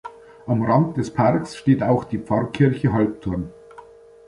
[0.47, 3.51] Am Rand des Parks steht auch die "Pfarrkirche Halbturn".